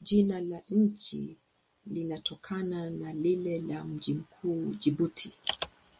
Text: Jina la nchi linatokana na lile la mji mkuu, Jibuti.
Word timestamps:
Jina 0.00 0.40
la 0.40 0.62
nchi 0.70 1.36
linatokana 1.86 2.90
na 2.90 3.12
lile 3.12 3.60
la 3.60 3.84
mji 3.84 4.14
mkuu, 4.14 4.74
Jibuti. 4.74 5.32